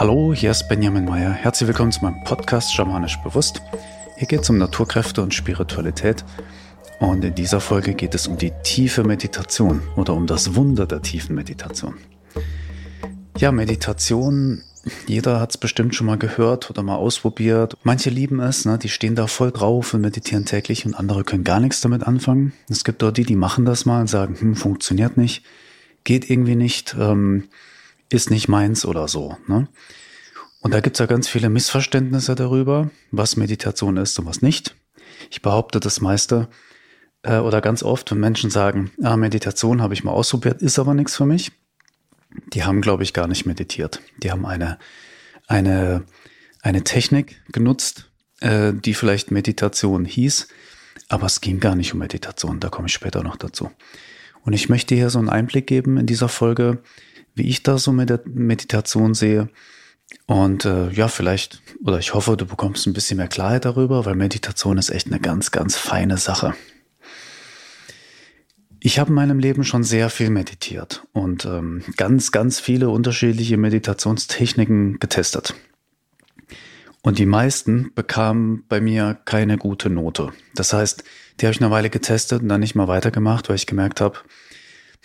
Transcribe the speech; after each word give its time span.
Hallo, 0.00 0.32
hier 0.32 0.50
ist 0.50 0.66
Benjamin 0.66 1.04
Meyer. 1.04 1.30
Herzlich 1.30 1.68
willkommen 1.68 1.92
zu 1.92 2.02
meinem 2.02 2.24
Podcast 2.24 2.74
Schamanisch 2.74 3.18
Bewusst. 3.18 3.60
Hier 4.16 4.26
geht 4.26 4.40
es 4.40 4.48
um 4.48 4.56
Naturkräfte 4.56 5.20
und 5.20 5.34
Spiritualität. 5.34 6.24
Und 7.00 7.22
in 7.22 7.34
dieser 7.34 7.60
Folge 7.60 7.92
geht 7.92 8.14
es 8.14 8.26
um 8.26 8.38
die 8.38 8.50
tiefe 8.62 9.04
Meditation 9.04 9.82
oder 9.96 10.14
um 10.14 10.26
das 10.26 10.54
Wunder 10.54 10.86
der 10.86 11.02
tiefen 11.02 11.34
Meditation. 11.34 11.98
Ja, 13.36 13.52
Meditation, 13.52 14.62
jeder 15.06 15.38
hat 15.38 15.50
es 15.50 15.58
bestimmt 15.58 15.94
schon 15.94 16.06
mal 16.06 16.16
gehört 16.16 16.70
oder 16.70 16.82
mal 16.82 16.96
ausprobiert. 16.96 17.76
Manche 17.82 18.08
lieben 18.08 18.40
es, 18.40 18.64
ne? 18.64 18.78
die 18.78 18.88
stehen 18.88 19.16
da 19.16 19.26
voll 19.26 19.52
drauf 19.52 19.92
und 19.92 20.00
meditieren 20.00 20.46
täglich 20.46 20.86
und 20.86 20.94
andere 20.94 21.24
können 21.24 21.44
gar 21.44 21.60
nichts 21.60 21.82
damit 21.82 22.04
anfangen. 22.04 22.54
Es 22.70 22.84
gibt 22.84 23.02
dort 23.02 23.18
die, 23.18 23.24
die 23.24 23.36
machen 23.36 23.66
das 23.66 23.84
mal 23.84 24.00
und 24.00 24.08
sagen, 24.08 24.34
hm, 24.40 24.56
funktioniert 24.56 25.18
nicht, 25.18 25.44
geht 26.04 26.30
irgendwie 26.30 26.56
nicht, 26.56 26.96
ähm, 26.98 27.50
ist 28.10 28.30
nicht 28.30 28.48
meins 28.48 28.84
oder 28.84 29.08
so. 29.08 29.36
Ne? 29.46 29.68
Und 30.60 30.74
da 30.74 30.80
gibt 30.80 30.96
es 30.96 31.00
ja 31.00 31.06
ganz 31.06 31.28
viele 31.28 31.48
Missverständnisse 31.48 32.34
darüber, 32.34 32.90
was 33.10 33.36
Meditation 33.36 33.96
ist 33.96 34.18
und 34.18 34.26
was 34.26 34.42
nicht. 34.42 34.76
Ich 35.30 35.42
behaupte, 35.42 35.80
das 35.80 36.00
meiste 36.00 36.48
äh, 37.22 37.38
oder 37.38 37.60
ganz 37.60 37.82
oft, 37.82 38.10
wenn 38.10 38.20
Menschen 38.20 38.50
sagen, 38.50 38.90
ah, 39.02 39.16
Meditation 39.16 39.80
habe 39.80 39.94
ich 39.94 40.04
mal 40.04 40.12
ausprobiert, 40.12 40.60
ist 40.60 40.78
aber 40.78 40.94
nichts 40.94 41.16
für 41.16 41.26
mich, 41.26 41.52
die 42.52 42.64
haben, 42.64 42.80
glaube 42.80 43.02
ich, 43.02 43.12
gar 43.12 43.26
nicht 43.26 43.46
meditiert. 43.46 44.00
Die 44.22 44.30
haben 44.30 44.46
eine, 44.46 44.78
eine, 45.46 46.04
eine 46.62 46.84
Technik 46.84 47.40
genutzt, 47.52 48.10
äh, 48.40 48.72
die 48.72 48.94
vielleicht 48.94 49.30
Meditation 49.30 50.04
hieß, 50.04 50.48
aber 51.08 51.26
es 51.26 51.40
ging 51.40 51.60
gar 51.60 51.74
nicht 51.74 51.92
um 51.92 51.98
Meditation, 51.98 52.60
da 52.60 52.68
komme 52.68 52.88
ich 52.88 52.94
später 52.94 53.22
noch 53.22 53.36
dazu. 53.36 53.70
Und 54.42 54.52
ich 54.52 54.68
möchte 54.68 54.94
hier 54.94 55.10
so 55.10 55.18
einen 55.18 55.28
Einblick 55.28 55.66
geben 55.66 55.98
in 55.98 56.06
dieser 56.06 56.28
Folge, 56.28 56.82
wie 57.34 57.48
ich 57.48 57.62
da 57.62 57.78
so 57.78 57.92
mit 57.92 58.10
der 58.10 58.20
Meditation 58.24 59.14
sehe. 59.14 59.48
Und 60.26 60.64
äh, 60.64 60.90
ja, 60.90 61.08
vielleicht, 61.08 61.62
oder 61.84 61.98
ich 61.98 62.14
hoffe, 62.14 62.36
du 62.36 62.46
bekommst 62.46 62.86
ein 62.86 62.92
bisschen 62.92 63.16
mehr 63.16 63.28
Klarheit 63.28 63.64
darüber, 63.64 64.04
weil 64.06 64.16
Meditation 64.16 64.78
ist 64.78 64.90
echt 64.90 65.06
eine 65.06 65.20
ganz, 65.20 65.50
ganz 65.50 65.76
feine 65.76 66.18
Sache. 66.18 66.54
Ich 68.82 68.98
habe 68.98 69.10
in 69.10 69.14
meinem 69.14 69.38
Leben 69.38 69.62
schon 69.62 69.84
sehr 69.84 70.08
viel 70.08 70.30
meditiert 70.30 71.06
und 71.12 71.44
ähm, 71.44 71.82
ganz, 71.96 72.32
ganz 72.32 72.58
viele 72.58 72.88
unterschiedliche 72.88 73.58
Meditationstechniken 73.58 74.98
getestet. 74.98 75.54
Und 77.02 77.18
die 77.18 77.26
meisten 77.26 77.92
bekamen 77.94 78.64
bei 78.68 78.80
mir 78.80 79.18
keine 79.24 79.58
gute 79.58 79.90
Note. 79.90 80.32
Das 80.54 80.72
heißt, 80.72 81.04
die 81.40 81.46
habe 81.46 81.54
ich 81.54 81.60
eine 81.60 81.70
Weile 81.70 81.90
getestet 81.90 82.42
und 82.42 82.48
dann 82.48 82.60
nicht 82.60 82.74
mal 82.74 82.88
weitergemacht, 82.88 83.48
weil 83.48 83.56
ich 83.56 83.66
gemerkt 83.66 84.00
habe, 84.00 84.18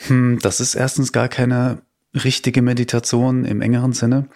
hm, 0.07 0.39
das 0.41 0.59
ist 0.59 0.75
erstens 0.75 1.13
gar 1.13 1.29
keine 1.29 1.81
richtige 2.15 2.61
Meditation 2.61 3.45
im 3.45 3.61
engeren 3.61 3.93
Sinne. 3.93 4.27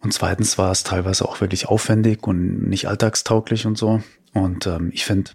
Und 0.00 0.12
zweitens 0.12 0.58
war 0.58 0.70
es 0.70 0.82
teilweise 0.82 1.26
auch 1.26 1.40
wirklich 1.40 1.66
aufwendig 1.66 2.26
und 2.26 2.68
nicht 2.68 2.88
alltagstauglich 2.88 3.66
und 3.66 3.78
so. 3.78 4.02
Und 4.32 4.66
ähm, 4.66 4.90
ich 4.92 5.04
finde, 5.04 5.30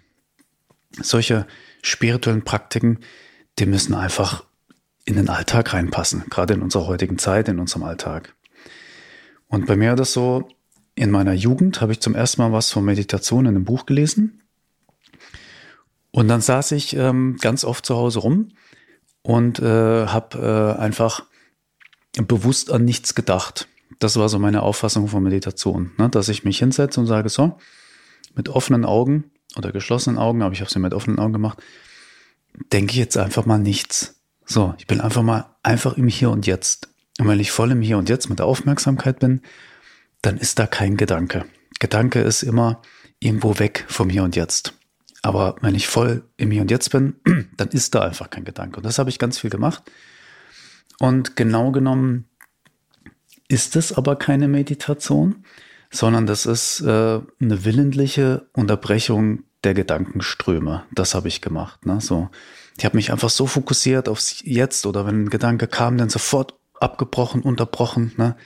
solche 1.00 1.46
spirituellen 1.82 2.44
Praktiken, 2.44 2.98
die 3.58 3.66
müssen 3.66 3.94
einfach 3.94 4.44
in 5.04 5.16
den 5.16 5.28
Alltag 5.28 5.72
reinpassen, 5.72 6.24
gerade 6.30 6.54
in 6.54 6.62
unserer 6.62 6.86
heutigen 6.86 7.18
Zeit, 7.18 7.48
in 7.48 7.58
unserem 7.58 7.82
Alltag. 7.82 8.34
Und 9.48 9.66
bei 9.66 9.76
mir 9.76 9.90
war 9.90 9.96
das 9.96 10.12
so, 10.12 10.48
in 10.94 11.10
meiner 11.10 11.32
Jugend 11.32 11.80
habe 11.80 11.92
ich 11.92 12.00
zum 12.00 12.14
ersten 12.14 12.42
Mal 12.42 12.52
was 12.52 12.70
von 12.70 12.84
Meditation 12.84 13.46
in 13.46 13.56
einem 13.56 13.64
Buch 13.64 13.86
gelesen. 13.86 14.42
Und 16.12 16.28
dann 16.28 16.40
saß 16.40 16.72
ich 16.72 16.94
ähm, 16.94 17.38
ganz 17.40 17.64
oft 17.64 17.86
zu 17.86 17.96
Hause 17.96 18.20
rum 18.20 18.48
und 19.22 19.60
äh, 19.60 20.06
habe 20.06 20.76
äh, 20.76 20.80
einfach 20.80 21.24
bewusst 22.16 22.70
an 22.70 22.84
nichts 22.84 23.14
gedacht. 23.14 23.68
Das 23.98 24.16
war 24.16 24.28
so 24.28 24.38
meine 24.38 24.62
Auffassung 24.62 25.08
von 25.08 25.22
Meditation, 25.22 25.92
ne? 25.98 26.08
dass 26.08 26.28
ich 26.28 26.44
mich 26.44 26.58
hinsetze 26.58 27.00
und 27.00 27.06
sage 27.06 27.28
so, 27.28 27.58
mit 28.34 28.48
offenen 28.48 28.84
Augen 28.84 29.30
oder 29.56 29.72
geschlossenen 29.72 30.18
Augen, 30.18 30.42
aber 30.42 30.52
ich 30.52 30.60
habe 30.60 30.68
es 30.68 30.74
ja 30.74 30.80
mit 30.80 30.94
offenen 30.94 31.18
Augen 31.18 31.32
gemacht, 31.32 31.62
denke 32.72 32.92
ich 32.92 32.98
jetzt 32.98 33.16
einfach 33.16 33.46
mal 33.46 33.58
nichts. 33.58 34.20
So, 34.44 34.74
ich 34.78 34.86
bin 34.86 35.00
einfach 35.00 35.22
mal 35.22 35.56
einfach 35.62 35.96
im 35.96 36.08
Hier 36.08 36.30
und 36.30 36.46
Jetzt. 36.46 36.88
Und 37.18 37.28
wenn 37.28 37.40
ich 37.40 37.50
voll 37.50 37.70
im 37.70 37.82
Hier 37.82 37.98
und 37.98 38.08
Jetzt 38.08 38.28
mit 38.28 38.38
der 38.38 38.46
Aufmerksamkeit 38.46 39.18
bin, 39.18 39.42
dann 40.22 40.38
ist 40.38 40.58
da 40.58 40.66
kein 40.66 40.96
Gedanke. 40.96 41.44
Gedanke 41.78 42.20
ist 42.20 42.42
immer 42.42 42.82
irgendwo 43.20 43.58
weg 43.58 43.84
vom 43.88 44.10
Hier 44.10 44.24
und 44.24 44.36
Jetzt. 44.36 44.74
Aber 45.22 45.56
wenn 45.60 45.74
ich 45.74 45.86
voll 45.86 46.24
im 46.36 46.50
Hier 46.50 46.62
und 46.62 46.70
Jetzt 46.70 46.90
bin, 46.90 47.16
dann 47.56 47.68
ist 47.68 47.94
da 47.94 48.02
einfach 48.02 48.30
kein 48.30 48.44
Gedanke. 48.44 48.78
Und 48.78 48.84
das 48.84 48.98
habe 48.98 49.10
ich 49.10 49.18
ganz 49.18 49.38
viel 49.38 49.50
gemacht. 49.50 49.82
Und 51.00 51.34
genau 51.34 51.72
genommen 51.72 52.26
ist 53.48 53.74
es 53.74 53.92
aber 53.92 54.16
keine 54.16 54.46
Meditation, 54.46 55.44
sondern 55.90 56.26
das 56.26 56.46
ist 56.46 56.82
äh, 56.82 57.20
eine 57.40 57.64
willentliche 57.64 58.46
Unterbrechung 58.52 59.42
der 59.64 59.74
Gedankenströme. 59.74 60.84
Das 60.92 61.14
habe 61.14 61.28
ich 61.28 61.40
gemacht. 61.40 61.84
Ne? 61.86 62.00
So, 62.00 62.28
ich 62.78 62.84
habe 62.84 62.96
mich 62.96 63.10
einfach 63.10 63.30
so 63.30 63.46
fokussiert 63.46 64.08
aufs 64.08 64.42
Jetzt 64.44 64.86
oder 64.86 65.06
wenn 65.06 65.24
ein 65.24 65.30
Gedanke 65.30 65.66
kam, 65.66 65.96
dann 65.96 66.10
sofort 66.10 66.54
abgebrochen, 66.78 67.42
unterbrochen 67.42 68.12
ne? 68.16 68.36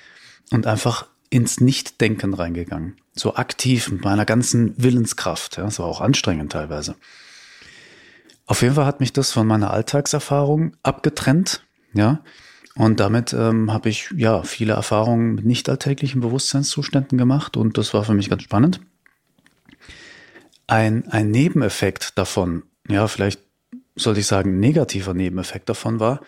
und 0.53 0.67
einfach 0.67 1.07
ins 1.31 1.61
Nichtdenken 1.61 2.35
reingegangen. 2.35 2.97
So 3.15 3.35
aktiv 3.35 3.91
mit 3.91 4.05
meiner 4.05 4.25
ganzen 4.25 4.75
Willenskraft. 4.77 5.57
Ja? 5.57 5.65
Das 5.65 5.81
war 5.81 5.87
auch 5.87 6.01
anstrengend 6.01 6.53
teilweise. 6.53 6.95
Auf 8.47 8.63
jeden 8.63 8.77
Fall 8.77 8.87
hat 8.87 9.01
mich 9.01 9.13
das 9.13 9.33
von 9.33 9.47
meiner 9.47 9.73
Alltagserfahrung 9.73 10.77
abgetrennt. 10.85 11.64
Ja, 11.95 12.23
und 12.77 12.99
damit 12.99 13.33
ähm, 13.33 13.73
habe 13.73 13.89
ich 13.89 14.13
ja 14.17 14.43
viele 14.43 14.73
Erfahrungen 14.73 15.37
mit 15.37 15.45
nicht 15.45 15.69
alltäglichen 15.69 16.21
Bewusstseinszuständen 16.21 17.17
gemacht 17.17 17.57
und 17.57 17.79
das 17.79 17.95
war 17.95 18.05
für 18.05 18.15
mich 18.15 18.29
ganz 18.29 18.43
spannend. 18.43 18.81
Ein, 20.67 21.09
ein 21.09 21.31
Nebeneffekt 21.31 22.19
davon, 22.19 22.65
ja, 22.89 23.07
vielleicht 23.07 23.41
sollte 23.97 24.21
ich 24.21 24.27
sagen, 24.27 24.59
negativer 24.59 25.15
Nebeneffekt 25.15 25.69
davon 25.69 26.01
war, 26.01 26.21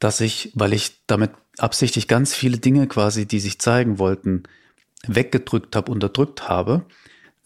dass 0.00 0.20
ich, 0.20 0.50
weil 0.54 0.72
ich 0.72 1.02
damit 1.06 1.30
absichtlich 1.58 2.08
ganz 2.08 2.34
viele 2.34 2.58
Dinge 2.58 2.88
quasi, 2.88 3.26
die 3.26 3.40
sich 3.40 3.60
zeigen 3.60 3.98
wollten, 3.98 4.44
weggedrückt 5.06 5.76
habe, 5.76 5.92
unterdrückt 5.92 6.48
habe, 6.48 6.86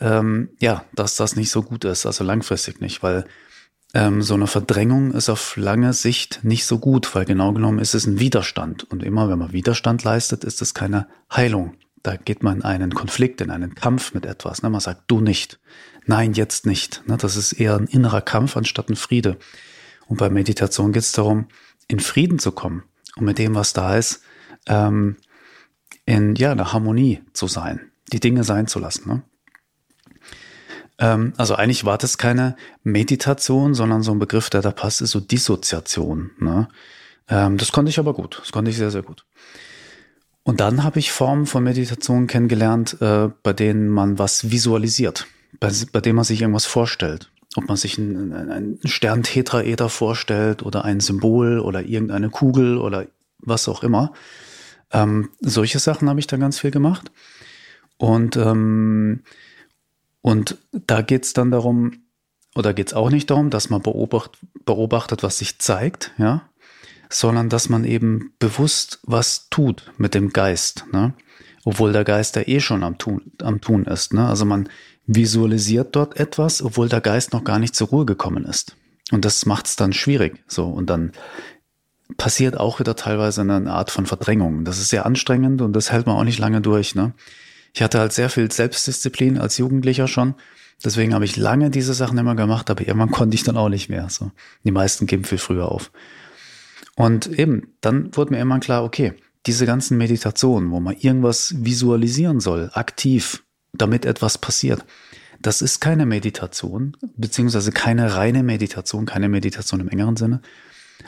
ähm, 0.00 0.50
ja, 0.58 0.84
dass 0.94 1.16
das 1.16 1.36
nicht 1.36 1.50
so 1.50 1.62
gut 1.62 1.84
ist, 1.84 2.06
also 2.06 2.24
langfristig 2.24 2.80
nicht, 2.80 3.02
weil 3.02 3.26
ähm, 3.94 4.22
so 4.22 4.34
eine 4.34 4.46
Verdrängung 4.46 5.12
ist 5.12 5.28
auf 5.28 5.56
lange 5.56 5.92
Sicht 5.92 6.40
nicht 6.42 6.64
so 6.64 6.78
gut, 6.78 7.14
weil 7.14 7.24
genau 7.24 7.52
genommen 7.52 7.78
ist 7.78 7.94
es 7.94 8.06
ein 8.06 8.18
Widerstand. 8.18 8.84
Und 8.84 9.02
immer 9.02 9.28
wenn 9.28 9.38
man 9.38 9.52
Widerstand 9.52 10.02
leistet, 10.04 10.44
ist 10.44 10.62
es 10.62 10.74
keine 10.74 11.08
Heilung. 11.30 11.74
Da 12.02 12.16
geht 12.16 12.42
man 12.42 12.58
in 12.58 12.62
einen 12.64 12.94
Konflikt, 12.94 13.40
in 13.40 13.50
einen 13.50 13.74
Kampf 13.74 14.14
mit 14.14 14.26
etwas. 14.26 14.62
Ne? 14.62 14.70
Man 14.70 14.80
sagt, 14.80 15.04
du 15.06 15.20
nicht. 15.20 15.60
Nein, 16.06 16.32
jetzt 16.32 16.66
nicht. 16.66 17.06
Ne? 17.06 17.16
Das 17.16 17.36
ist 17.36 17.52
eher 17.52 17.76
ein 17.76 17.86
innerer 17.86 18.22
Kampf 18.22 18.56
anstatt 18.56 18.88
ein 18.88 18.96
Friede. 18.96 19.36
Und 20.06 20.16
bei 20.16 20.30
Meditation 20.30 20.92
geht 20.92 21.02
es 21.02 21.12
darum, 21.12 21.46
in 21.86 22.00
Frieden 22.00 22.38
zu 22.38 22.52
kommen 22.52 22.82
und 23.16 23.24
mit 23.24 23.38
dem, 23.38 23.54
was 23.54 23.72
da 23.72 23.96
ist, 23.96 24.22
ähm, 24.66 25.16
in 26.06 26.34
ja, 26.34 26.52
einer 26.52 26.72
Harmonie 26.72 27.22
zu 27.34 27.46
sein, 27.46 27.92
die 28.12 28.20
Dinge 28.20 28.42
sein 28.42 28.66
zu 28.66 28.78
lassen. 28.78 29.08
Ne? 29.08 29.22
Ähm, 31.02 31.32
also 31.36 31.56
eigentlich 31.56 31.84
war 31.84 31.98
das 31.98 32.16
keine 32.16 32.56
Meditation, 32.84 33.74
sondern 33.74 34.02
so 34.02 34.12
ein 34.12 34.20
Begriff, 34.20 34.48
der 34.48 34.62
da 34.62 34.70
passt, 34.70 35.02
ist 35.02 35.10
so 35.10 35.20
Dissoziation. 35.20 36.30
Ne? 36.38 36.68
Ähm, 37.28 37.58
das 37.58 37.72
konnte 37.72 37.90
ich 37.90 37.98
aber 37.98 38.14
gut. 38.14 38.38
Das 38.40 38.52
konnte 38.52 38.70
ich 38.70 38.76
sehr, 38.78 38.92
sehr 38.92 39.02
gut. 39.02 39.26
Und 40.44 40.60
dann 40.60 40.84
habe 40.84 41.00
ich 41.00 41.12
Formen 41.12 41.46
von 41.46 41.64
Meditation 41.64 42.28
kennengelernt, 42.28 42.96
äh, 43.00 43.28
bei 43.42 43.52
denen 43.52 43.88
man 43.88 44.18
was 44.18 44.50
visualisiert, 44.50 45.26
bei, 45.58 45.72
bei 45.92 46.00
denen 46.00 46.16
man 46.16 46.24
sich 46.24 46.40
irgendwas 46.40 46.66
vorstellt. 46.66 47.30
Ob 47.56 47.68
man 47.68 47.76
sich 47.76 47.98
einen, 47.98 48.32
einen 48.32 48.78
Stern 48.84 49.24
Tetraeder 49.24 49.88
vorstellt 49.88 50.62
oder 50.62 50.84
ein 50.84 51.00
Symbol 51.00 51.58
oder 51.58 51.82
irgendeine 51.82 52.30
Kugel 52.30 52.78
oder 52.78 53.06
was 53.38 53.68
auch 53.68 53.82
immer. 53.82 54.12
Ähm, 54.92 55.30
solche 55.40 55.78
Sachen 55.78 56.08
habe 56.08 56.20
ich 56.20 56.28
da 56.28 56.36
ganz 56.38 56.60
viel 56.60 56.70
gemacht. 56.70 57.10
Und 57.98 58.36
ähm, 58.36 59.20
und 60.22 60.56
da 60.72 61.02
geht's 61.02 61.32
dann 61.32 61.50
darum, 61.50 62.04
oder 62.54 62.72
geht's 62.72 62.94
auch 62.94 63.10
nicht 63.10 63.30
darum, 63.30 63.50
dass 63.50 63.70
man 63.70 63.82
beobacht, 63.82 64.38
beobachtet, 64.64 65.22
was 65.22 65.38
sich 65.38 65.58
zeigt, 65.58 66.12
ja, 66.16 66.48
sondern 67.10 67.48
dass 67.48 67.68
man 67.68 67.84
eben 67.84 68.32
bewusst 68.38 69.00
was 69.02 69.48
tut 69.50 69.92
mit 69.98 70.14
dem 70.14 70.32
Geist, 70.32 70.86
ne? 70.92 71.12
obwohl 71.64 71.92
der 71.92 72.04
Geist 72.04 72.36
ja 72.36 72.42
eh 72.46 72.60
schon 72.60 72.82
am 72.82 72.98
Tun, 72.98 73.32
am 73.42 73.60
Tun 73.60 73.84
ist. 73.84 74.14
Ne? 74.14 74.26
Also 74.26 74.44
man 74.44 74.68
visualisiert 75.06 75.94
dort 75.94 76.18
etwas, 76.18 76.62
obwohl 76.62 76.88
der 76.88 77.00
Geist 77.00 77.32
noch 77.32 77.44
gar 77.44 77.58
nicht 77.58 77.74
zur 77.74 77.88
Ruhe 77.88 78.06
gekommen 78.06 78.44
ist. 78.44 78.76
Und 79.10 79.24
das 79.24 79.46
macht's 79.46 79.76
dann 79.76 79.92
schwierig. 79.92 80.42
So, 80.46 80.66
und 80.66 80.88
dann 80.88 81.12
passiert 82.16 82.58
auch 82.58 82.80
wieder 82.80 82.96
teilweise 82.96 83.42
eine 83.42 83.70
Art 83.70 83.90
von 83.90 84.06
Verdrängung. 84.06 84.64
Das 84.64 84.78
ist 84.78 84.88
sehr 84.88 85.06
anstrengend 85.06 85.60
und 85.60 85.74
das 85.74 85.92
hält 85.92 86.06
man 86.06 86.16
auch 86.16 86.24
nicht 86.24 86.38
lange 86.38 86.60
durch. 86.60 86.94
Ne? 86.94 87.12
Ich 87.72 87.82
hatte 87.82 87.98
halt 87.98 88.12
sehr 88.12 88.30
viel 88.30 88.50
Selbstdisziplin 88.50 89.38
als 89.38 89.58
Jugendlicher 89.58 90.08
schon. 90.08 90.34
Deswegen 90.84 91.14
habe 91.14 91.24
ich 91.24 91.36
lange 91.36 91.70
diese 91.70 91.94
Sachen 91.94 92.18
immer 92.18 92.34
gemacht, 92.34 92.70
aber 92.70 92.86
irgendwann 92.86 93.10
konnte 93.12 93.34
ich 93.34 93.44
dann 93.44 93.56
auch 93.56 93.68
nicht 93.68 93.88
mehr. 93.88 94.08
So. 94.10 94.32
Die 94.64 94.72
meisten 94.72 95.06
geben 95.06 95.24
viel 95.24 95.38
früher 95.38 95.70
auf. 95.70 95.90
Und 96.96 97.26
eben, 97.26 97.74
dann 97.80 98.14
wurde 98.16 98.34
mir 98.34 98.40
immer 98.40 98.60
klar, 98.60 98.84
okay, 98.84 99.14
diese 99.46 99.66
ganzen 99.66 99.96
Meditationen, 99.96 100.70
wo 100.70 100.80
man 100.80 100.96
irgendwas 100.96 101.54
visualisieren 101.58 102.40
soll, 102.40 102.70
aktiv, 102.74 103.42
damit 103.72 104.04
etwas 104.04 104.38
passiert, 104.38 104.84
das 105.40 105.62
ist 105.62 105.80
keine 105.80 106.06
Meditation, 106.06 106.96
beziehungsweise 107.16 107.72
keine 107.72 108.14
reine 108.14 108.42
Meditation, 108.44 109.06
keine 109.06 109.28
Meditation 109.28 109.80
im 109.80 109.88
engeren 109.88 110.16
Sinne, 110.16 110.42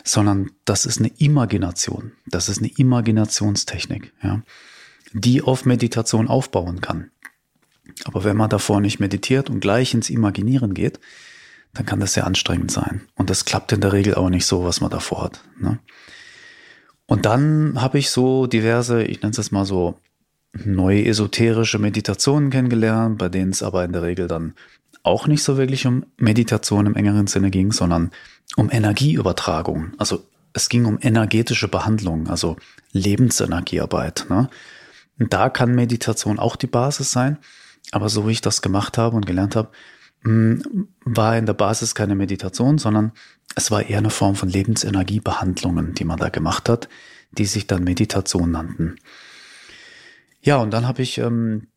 sondern 0.02 0.50
das 0.64 0.86
ist 0.86 0.98
eine 0.98 1.12
Imagination. 1.18 2.12
Das 2.26 2.48
ist 2.48 2.58
eine 2.58 2.70
Imaginationstechnik, 2.76 4.12
ja, 4.22 4.42
die 5.14 5.40
auf 5.42 5.64
Meditation 5.64 6.28
aufbauen 6.28 6.80
kann. 6.80 7.10
Aber 8.04 8.24
wenn 8.24 8.36
man 8.36 8.50
davor 8.50 8.80
nicht 8.80 9.00
meditiert 9.00 9.48
und 9.48 9.60
gleich 9.60 9.94
ins 9.94 10.10
Imaginieren 10.10 10.74
geht, 10.74 11.00
dann 11.72 11.86
kann 11.86 12.00
das 12.00 12.14
sehr 12.14 12.26
anstrengend 12.26 12.70
sein. 12.70 13.02
Und 13.14 13.30
das 13.30 13.44
klappt 13.44 13.72
in 13.72 13.80
der 13.80 13.92
Regel 13.92 14.14
auch 14.14 14.28
nicht 14.28 14.46
so, 14.46 14.64
was 14.64 14.80
man 14.80 14.90
davor 14.90 15.24
hat. 15.24 15.40
Ne? 15.58 15.78
Und 17.06 17.26
dann 17.26 17.80
habe 17.80 17.98
ich 17.98 18.10
so 18.10 18.46
diverse, 18.46 19.02
ich 19.04 19.22
nenne 19.22 19.30
es 19.30 19.36
jetzt 19.36 19.52
mal 19.52 19.64
so, 19.64 19.98
neue 20.64 21.04
esoterische 21.04 21.78
Meditationen 21.78 22.50
kennengelernt, 22.50 23.18
bei 23.18 23.28
denen 23.28 23.50
es 23.50 23.62
aber 23.62 23.84
in 23.84 23.92
der 23.92 24.02
Regel 24.02 24.28
dann 24.28 24.54
auch 25.02 25.26
nicht 25.26 25.42
so 25.42 25.56
wirklich 25.56 25.86
um 25.86 26.06
Meditation 26.16 26.86
im 26.86 26.94
engeren 26.94 27.26
Sinne 27.26 27.50
ging, 27.50 27.72
sondern 27.72 28.12
um 28.56 28.70
Energieübertragung. 28.70 29.92
Also 29.98 30.24
es 30.52 30.68
ging 30.68 30.84
um 30.84 30.98
energetische 31.02 31.68
Behandlung, 31.68 32.28
also 32.28 32.56
Lebensenergiearbeit. 32.92 34.26
Ne? 34.30 34.48
Und 35.18 35.32
da 35.32 35.48
kann 35.48 35.74
Meditation 35.74 36.38
auch 36.38 36.56
die 36.56 36.66
Basis 36.66 37.12
sein. 37.12 37.38
Aber 37.92 38.08
so 38.08 38.26
wie 38.26 38.32
ich 38.32 38.40
das 38.40 38.62
gemacht 38.62 38.98
habe 38.98 39.16
und 39.16 39.26
gelernt 39.26 39.56
habe, 39.56 39.70
hm, 40.22 40.88
war 41.04 41.36
in 41.36 41.46
der 41.46 41.52
Basis 41.52 41.94
keine 41.94 42.14
Meditation, 42.14 42.78
sondern 42.78 43.12
es 43.56 43.70
war 43.70 43.86
eher 43.86 43.98
eine 43.98 44.10
Form 44.10 44.34
von 44.34 44.48
Lebensenergiebehandlungen, 44.48 45.94
die 45.94 46.04
man 46.04 46.18
da 46.18 46.30
gemacht 46.30 46.68
hat, 46.68 46.88
die 47.32 47.44
sich 47.44 47.66
dann 47.66 47.84
Meditation 47.84 48.50
nannten. 48.50 48.96
Ja, 50.40 50.56
und 50.56 50.70
dann 50.72 50.86
habe 50.86 51.02
ich 51.02 51.18
ähm, 51.18 51.68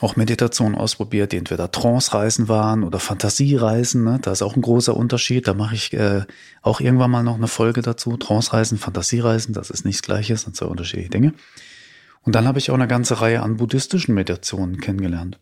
auch 0.00 0.16
Meditationen 0.16 0.74
ausprobiert, 0.74 1.32
die 1.32 1.36
entweder 1.36 1.70
Trance-Reisen 1.70 2.48
waren 2.48 2.82
oder 2.82 2.98
Fantasiereisen. 2.98 4.04
Ne? 4.04 4.18
Da 4.20 4.32
ist 4.32 4.42
auch 4.42 4.56
ein 4.56 4.62
großer 4.62 4.96
Unterschied. 4.96 5.46
Da 5.46 5.54
mache 5.54 5.74
ich 5.74 5.92
äh, 5.92 6.22
auch 6.62 6.80
irgendwann 6.80 7.10
mal 7.10 7.22
noch 7.22 7.36
eine 7.36 7.46
Folge 7.46 7.82
dazu. 7.82 8.16
Trance-Reisen, 8.16 8.78
Fantasiereisen, 8.78 9.54
das 9.54 9.70
ist 9.70 9.84
nichts 9.84 10.02
Gleiches, 10.02 10.42
sind 10.42 10.56
zwei 10.56 10.66
unterschiedliche 10.66 11.10
Dinge. 11.10 11.34
Und 12.26 12.34
dann 12.34 12.46
habe 12.46 12.58
ich 12.58 12.70
auch 12.70 12.74
eine 12.74 12.88
ganze 12.88 13.20
Reihe 13.20 13.40
an 13.40 13.56
buddhistischen 13.56 14.14
Meditationen 14.14 14.80
kennengelernt. 14.80 15.38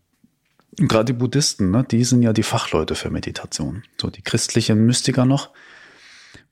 Und 0.79 0.87
gerade 0.87 1.05
die 1.05 1.13
Buddhisten, 1.13 1.71
ne, 1.71 1.83
die 1.89 2.03
sind 2.03 2.21
ja 2.21 2.31
die 2.31 2.43
Fachleute 2.43 2.93
für 2.93 3.09
Meditation. 3.09 3.83
So 3.99 4.09
die 4.09 4.21
christlichen 4.21 4.85
Mystiker 4.85 5.25
noch 5.25 5.49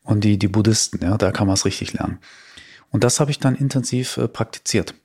und 0.02 0.24
die, 0.24 0.40
die 0.40 0.48
Buddhisten, 0.48 1.04
ja, 1.04 1.18
da 1.18 1.32
kann 1.32 1.46
man 1.46 1.54
es 1.54 1.66
richtig 1.66 1.94
lernen. 1.94 2.18
Und 2.90 3.04
das 3.04 3.20
habe 3.20 3.30
ich 3.30 3.40
dann 3.40 3.56
intensiv 3.56 4.18
äh, 4.18 4.28
praktiziert. 4.28 4.96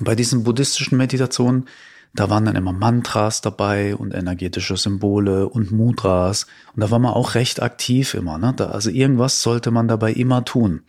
Bei 0.00 0.14
diesen 0.14 0.44
buddhistischen 0.44 0.98
Meditationen, 0.98 1.66
da 2.14 2.28
waren 2.28 2.44
dann 2.44 2.56
immer 2.56 2.72
Mantras 2.72 3.40
dabei 3.40 3.96
und 3.96 4.12
energetische 4.12 4.76
Symbole 4.76 5.48
und 5.48 5.70
Mudras. 5.70 6.46
Und 6.74 6.82
da 6.82 6.90
war 6.90 6.98
man 6.98 7.12
auch 7.12 7.34
recht 7.34 7.62
aktiv 7.62 8.12
immer. 8.12 8.36
Ne? 8.36 8.52
Da, 8.54 8.66
also 8.66 8.90
irgendwas 8.90 9.40
sollte 9.40 9.70
man 9.70 9.88
dabei 9.88 10.12
immer 10.12 10.44
tun. 10.44 10.82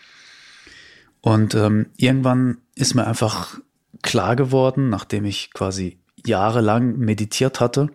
Und 1.22 1.56
ähm, 1.56 1.88
irgendwann 1.98 2.58
ist 2.78 2.94
mir 2.94 3.08
einfach 3.08 3.60
klar 4.02 4.36
geworden, 4.36 4.90
nachdem 4.90 5.26
ich 5.26 5.52
quasi 5.54 6.00
jahrelang 6.26 6.98
meditiert 6.98 7.60
hatte, 7.60 7.90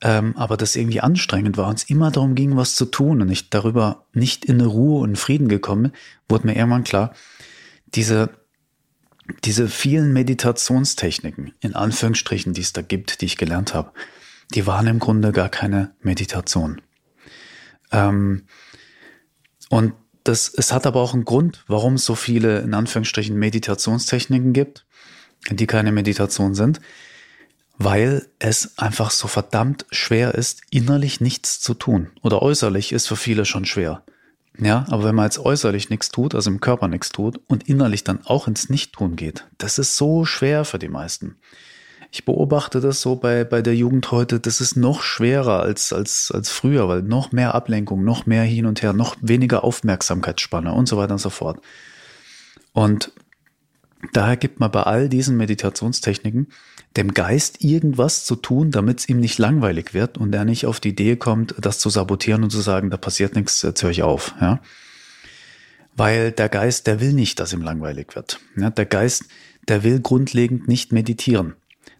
ähm, 0.00 0.36
aber 0.36 0.56
das 0.56 0.76
irgendwie 0.76 1.00
anstrengend 1.00 1.56
war 1.56 1.68
und 1.68 1.78
es 1.78 1.84
immer 1.84 2.10
darum 2.10 2.34
ging, 2.34 2.56
was 2.56 2.74
zu 2.74 2.86
tun 2.86 3.22
und 3.22 3.30
ich 3.30 3.50
darüber 3.50 4.06
nicht 4.12 4.44
in 4.44 4.60
Ruhe 4.60 5.00
und 5.00 5.16
Frieden 5.16 5.48
gekommen, 5.48 5.92
wurde 6.28 6.46
mir 6.46 6.56
irgendwann 6.56 6.84
klar, 6.84 7.14
diese, 7.94 8.30
diese 9.44 9.68
vielen 9.68 10.12
Meditationstechniken, 10.12 11.54
in 11.60 11.74
Anführungsstrichen, 11.74 12.52
die 12.52 12.62
es 12.62 12.72
da 12.72 12.82
gibt, 12.82 13.20
die 13.20 13.26
ich 13.26 13.36
gelernt 13.36 13.74
habe, 13.74 13.92
die 14.54 14.66
waren 14.66 14.86
im 14.86 14.98
Grunde 14.98 15.32
gar 15.32 15.48
keine 15.48 15.94
Meditation. 16.00 16.80
Ähm, 17.92 18.46
und 19.70 19.94
das, 20.24 20.52
es 20.54 20.72
hat 20.72 20.86
aber 20.86 21.00
auch 21.00 21.14
einen 21.14 21.24
Grund, 21.24 21.64
warum 21.66 21.94
es 21.94 22.04
so 22.04 22.14
viele, 22.14 22.60
in 22.60 22.74
Anführungsstrichen, 22.74 23.36
Meditationstechniken 23.36 24.52
gibt, 24.52 24.86
die 25.50 25.66
keine 25.66 25.92
Meditation 25.92 26.54
sind, 26.54 26.80
weil 27.78 28.26
es 28.38 28.78
einfach 28.78 29.10
so 29.10 29.28
verdammt 29.28 29.86
schwer 29.90 30.34
ist, 30.34 30.62
innerlich 30.70 31.20
nichts 31.20 31.60
zu 31.60 31.74
tun. 31.74 32.10
Oder 32.22 32.42
äußerlich 32.42 32.92
ist 32.92 33.08
für 33.08 33.16
viele 33.16 33.44
schon 33.44 33.64
schwer. 33.64 34.04
Ja, 34.58 34.84
aber 34.88 35.04
wenn 35.04 35.14
man 35.14 35.24
jetzt 35.24 35.38
äußerlich 35.38 35.88
nichts 35.88 36.10
tut, 36.10 36.34
also 36.34 36.50
im 36.50 36.60
Körper 36.60 36.86
nichts 36.86 37.10
tut 37.10 37.40
und 37.46 37.68
innerlich 37.68 38.04
dann 38.04 38.24
auch 38.26 38.46
ins 38.46 38.68
Nichttun 38.68 39.16
geht, 39.16 39.46
das 39.56 39.78
ist 39.78 39.96
so 39.96 40.24
schwer 40.26 40.64
für 40.64 40.78
die 40.78 40.88
meisten. 40.90 41.36
Ich 42.14 42.26
beobachte 42.26 42.80
das 42.80 43.00
so 43.00 43.16
bei, 43.16 43.42
bei 43.42 43.62
der 43.62 43.74
Jugend 43.74 44.10
heute, 44.10 44.38
das 44.38 44.60
ist 44.60 44.76
noch 44.76 45.00
schwerer 45.02 45.62
als, 45.62 45.94
als, 45.94 46.30
als 46.30 46.50
früher, 46.50 46.86
weil 46.86 47.00
noch 47.00 47.32
mehr 47.32 47.54
Ablenkung, 47.54 48.04
noch 48.04 48.26
mehr 48.26 48.42
hin 48.42 48.66
und 48.66 48.82
her, 48.82 48.92
noch 48.92 49.16
weniger 49.22 49.64
Aufmerksamkeitsspanne 49.64 50.74
und 50.74 50.86
so 50.86 50.98
weiter 50.98 51.14
und 51.14 51.20
so 51.20 51.30
fort. 51.30 51.62
Und 52.74 53.12
daher 54.12 54.36
gibt 54.36 54.60
man 54.60 54.70
bei 54.70 54.82
all 54.82 55.08
diesen 55.08 55.38
Meditationstechniken 55.38 56.48
dem 56.98 57.14
Geist 57.14 57.64
irgendwas 57.64 58.26
zu 58.26 58.36
tun, 58.36 58.70
damit 58.70 59.00
es 59.00 59.08
ihm 59.08 59.18
nicht 59.18 59.38
langweilig 59.38 59.94
wird 59.94 60.18
und 60.18 60.34
er 60.34 60.44
nicht 60.44 60.66
auf 60.66 60.80
die 60.80 60.90
Idee 60.90 61.16
kommt, 61.16 61.54
das 61.58 61.78
zu 61.78 61.88
sabotieren 61.88 62.42
und 62.42 62.50
zu 62.50 62.60
sagen, 62.60 62.90
da 62.90 62.98
passiert 62.98 63.34
nichts, 63.34 63.62
jetzt 63.62 63.82
höre 63.82 63.90
ich 63.90 64.02
auf. 64.02 64.34
Ja? 64.38 64.60
Weil 65.96 66.30
der 66.30 66.50
Geist, 66.50 66.86
der 66.86 67.00
will 67.00 67.14
nicht, 67.14 67.40
dass 67.40 67.54
ihm 67.54 67.62
langweilig 67.62 68.14
wird. 68.14 68.38
Ja? 68.54 68.68
Der 68.68 68.84
Geist, 68.84 69.24
der 69.66 69.82
will 69.82 70.00
grundlegend 70.00 70.68
nicht 70.68 70.92
meditieren 70.92 71.54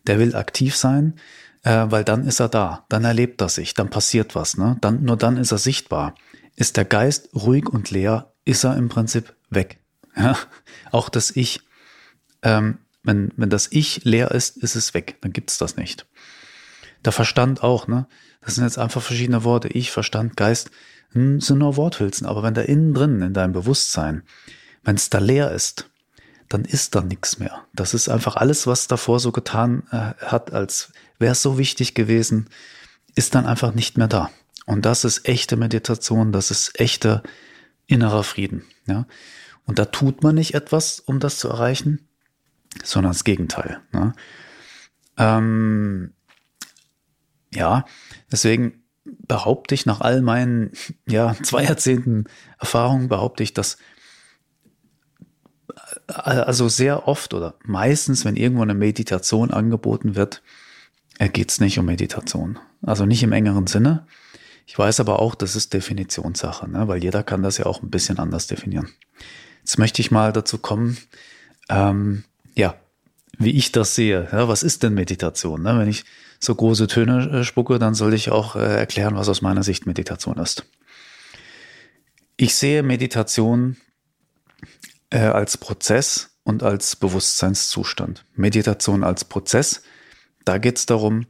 der 0.06 0.18
will 0.18 0.34
aktiv 0.34 0.76
sein, 0.76 1.14
äh, 1.62 1.86
weil 1.88 2.04
dann 2.04 2.26
ist 2.26 2.40
er 2.40 2.48
da, 2.48 2.84
dann 2.88 3.04
erlebt 3.04 3.40
er 3.40 3.48
sich, 3.48 3.74
dann 3.74 3.90
passiert 3.90 4.34
was, 4.34 4.56
ne? 4.56 4.76
Dann, 4.80 5.02
nur 5.02 5.16
dann 5.16 5.36
ist 5.36 5.52
er 5.52 5.58
sichtbar. 5.58 6.14
Ist 6.56 6.76
der 6.76 6.84
Geist 6.84 7.30
ruhig 7.34 7.68
und 7.68 7.90
leer, 7.90 8.32
ist 8.44 8.64
er 8.64 8.76
im 8.76 8.88
Prinzip 8.88 9.34
weg. 9.50 9.78
Ja? 10.14 10.36
Auch 10.90 11.08
das 11.08 11.30
Ich. 11.34 11.60
Ähm, 12.42 12.78
wenn, 13.02 13.32
wenn 13.36 13.48
das 13.48 13.68
Ich 13.70 14.04
leer 14.04 14.30
ist, 14.30 14.58
ist 14.58 14.76
es 14.76 14.92
weg, 14.92 15.16
dann 15.22 15.32
gibt's 15.32 15.56
das 15.56 15.76
nicht. 15.76 16.06
Der 17.04 17.12
Verstand 17.12 17.62
auch, 17.62 17.88
ne? 17.88 18.06
Das 18.42 18.56
sind 18.56 18.64
jetzt 18.64 18.78
einfach 18.78 19.00
verschiedene 19.00 19.42
Worte. 19.42 19.68
Ich, 19.68 19.90
Verstand, 19.90 20.36
Geist 20.36 20.70
hm, 21.12 21.40
sind 21.40 21.58
nur 21.58 21.76
Worthülsen. 21.76 22.26
Aber 22.26 22.42
wenn 22.42 22.54
da 22.54 22.60
innen 22.60 22.94
drin, 22.94 23.22
in 23.22 23.34
deinem 23.34 23.52
Bewusstsein, 23.52 24.22
wenn 24.84 24.96
es 24.96 25.10
da 25.10 25.18
leer 25.18 25.50
ist, 25.52 25.90
dann 26.52 26.64
ist 26.64 26.94
da 26.94 27.00
nichts 27.00 27.38
mehr. 27.38 27.64
Das 27.72 27.94
ist 27.94 28.08
einfach 28.08 28.36
alles, 28.36 28.66
was 28.66 28.86
davor 28.86 29.20
so 29.20 29.32
getan 29.32 29.84
äh, 29.90 30.14
hat, 30.24 30.52
als 30.52 30.92
wäre 31.18 31.32
es 31.32 31.42
so 31.42 31.58
wichtig 31.58 31.94
gewesen, 31.94 32.48
ist 33.14 33.34
dann 33.34 33.46
einfach 33.46 33.74
nicht 33.74 33.96
mehr 33.96 34.08
da. 34.08 34.30
Und 34.66 34.84
das 34.84 35.04
ist 35.04 35.28
echte 35.28 35.56
Meditation, 35.56 36.32
das 36.32 36.50
ist 36.50 36.78
echter 36.78 37.22
innerer 37.86 38.22
Frieden. 38.22 38.64
Ja? 38.86 39.06
Und 39.66 39.78
da 39.78 39.86
tut 39.86 40.22
man 40.22 40.34
nicht 40.34 40.54
etwas, 40.54 41.00
um 41.00 41.20
das 41.20 41.38
zu 41.38 41.48
erreichen, 41.48 42.08
sondern 42.84 43.12
das 43.12 43.24
Gegenteil. 43.24 43.80
Ne? 43.92 44.12
Ähm, 45.16 46.12
ja, 47.52 47.84
deswegen 48.30 48.82
behaupte 49.04 49.74
ich 49.74 49.86
nach 49.86 50.00
all 50.00 50.22
meinen 50.22 50.72
ja, 51.06 51.34
zwei 51.42 51.64
Jahrzehnten 51.64 52.24
Erfahrung, 52.58 53.08
behaupte 53.08 53.42
ich, 53.42 53.54
dass 53.54 53.78
also 56.06 56.68
sehr 56.68 57.08
oft 57.08 57.34
oder 57.34 57.54
meistens, 57.64 58.24
wenn 58.24 58.36
irgendwo 58.36 58.62
eine 58.62 58.74
Meditation 58.74 59.50
angeboten 59.50 60.14
wird, 60.16 60.42
äh, 61.18 61.28
geht 61.28 61.50
es 61.50 61.60
nicht 61.60 61.78
um 61.78 61.86
Meditation. 61.86 62.58
Also 62.82 63.06
nicht 63.06 63.22
im 63.22 63.32
engeren 63.32 63.66
Sinne. 63.66 64.06
Ich 64.66 64.78
weiß 64.78 65.00
aber 65.00 65.20
auch, 65.20 65.34
das 65.34 65.56
ist 65.56 65.72
Definitionssache, 65.72 66.68
ne? 66.68 66.88
weil 66.88 67.02
jeder 67.02 67.22
kann 67.22 67.42
das 67.42 67.58
ja 67.58 67.66
auch 67.66 67.82
ein 67.82 67.90
bisschen 67.90 68.18
anders 68.18 68.46
definieren. 68.46 68.88
Jetzt 69.60 69.78
möchte 69.78 70.00
ich 70.00 70.10
mal 70.10 70.32
dazu 70.32 70.58
kommen, 70.58 70.96
ähm, 71.68 72.24
ja, 72.54 72.74
wie 73.38 73.50
ich 73.50 73.72
das 73.72 73.94
sehe. 73.94 74.28
Ja, 74.32 74.48
was 74.48 74.62
ist 74.62 74.82
denn 74.82 74.94
Meditation? 74.94 75.62
Ne? 75.62 75.78
Wenn 75.78 75.88
ich 75.88 76.04
so 76.38 76.54
große 76.54 76.86
Töne 76.86 77.40
äh, 77.40 77.44
spucke, 77.44 77.78
dann 77.78 77.94
sollte 77.94 78.16
ich 78.16 78.30
auch 78.30 78.56
äh, 78.56 78.78
erklären, 78.78 79.14
was 79.14 79.28
aus 79.28 79.42
meiner 79.42 79.62
Sicht 79.62 79.86
Meditation 79.86 80.38
ist. 80.38 80.64
Ich 82.36 82.54
sehe 82.54 82.82
Meditation 82.82 83.76
äh, 85.12 85.18
als 85.18 85.58
Prozess 85.58 86.30
und 86.42 86.62
als 86.62 86.96
Bewusstseinszustand. 86.96 88.24
Meditation 88.34 89.04
als 89.04 89.24
Prozess, 89.24 89.82
da 90.44 90.58
geht 90.58 90.78
es 90.78 90.86
darum, 90.86 91.26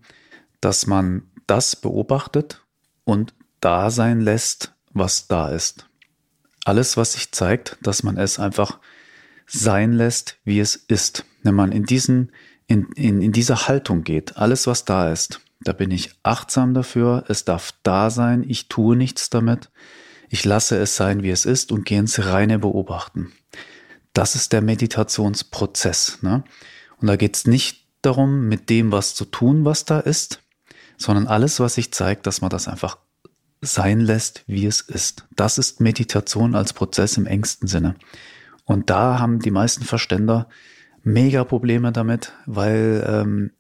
dass 0.61 0.87
man 0.87 1.31
das 1.47 1.77
beobachtet 1.77 2.65
und 3.05 3.35
da 3.61 3.91
sein 3.91 4.21
lässt, 4.21 4.75
was 4.93 5.27
da 5.27 5.49
ist. 5.49 5.89
Alles, 6.65 6.97
was 6.97 7.15
sich 7.15 7.33
zeigt, 7.33 7.77
dass 7.83 8.05
man 8.05 8.17
es 8.17 8.39
einfach 8.39 8.79
sein 9.47 9.93
lässt, 9.93 10.39
wie 10.45 10.61
es 10.61 10.77
ist. 10.77 11.25
Wenn 11.43 11.55
man 11.55 11.73
in, 11.73 11.85
diesen, 11.85 12.31
in, 12.69 12.87
in, 12.95 13.21
in 13.21 13.33
diese 13.33 13.67
Haltung 13.67 14.05
geht, 14.05 14.37
alles, 14.37 14.67
was 14.67 14.85
da 14.85 15.11
ist, 15.11 15.41
da 15.61 15.73
bin 15.73 15.91
ich 15.91 16.15
achtsam 16.23 16.73
dafür, 16.75 17.25
es 17.29 17.45
darf 17.45 17.75
da 17.83 18.11
sein, 18.11 18.45
ich 18.47 18.69
tue 18.69 18.97
nichts 18.97 19.29
damit, 19.31 19.71
ich 20.33 20.47
lasse 20.47 20.79
es 20.79 20.97
sein, 20.97 21.23
wie 21.23 21.29
es 21.29 21.45
ist 21.45 21.73
und 21.73 21.85
gehe 21.85 21.99
ins 21.99 22.25
reine 22.25 22.59
Beobachten 22.59 23.33
Das 24.15 24.35
ist 24.35 24.55
der 24.55 24.63
Meditationsprozess. 24.63 26.23
Ne? 26.23 26.43
Und 26.97 27.09
da 27.09 27.17
geht 27.17 27.37
es 27.37 27.47
nicht 27.47 27.87
darum, 28.01 28.49
mit 28.49 28.71
dem 28.71 28.93
was 28.93 29.15
zu 29.15 29.27
tun, 29.27 29.67
was 29.67 29.85
da 29.85 30.01
ist, 30.01 30.43
sondern 30.97 31.27
alles, 31.27 31.61
was 31.61 31.75
sich 31.75 31.93
zeigt, 31.93 32.27
dass 32.27 32.41
man 32.41 32.49
das 32.49 32.67
einfach 32.67 32.97
sein 33.61 34.01
lässt, 34.01 34.43
wie 34.47 34.65
es 34.65 34.81
ist. 34.81 35.27
Das 35.37 35.59
ist 35.59 35.83
Meditation 35.83 36.55
als 36.55 36.73
Prozess 36.73 37.19
im 37.19 37.27
engsten 37.27 37.69
Sinne. 37.69 37.95
Und 38.65 38.89
da 38.89 39.19
haben 39.19 39.39
die 39.39 39.51
meisten 39.51 39.85
Verständer 39.85 40.49
mega 41.03 41.45
Probleme 41.45 41.93
damit, 41.93 42.33
weil, 42.47 43.05
ähm, 43.07 43.51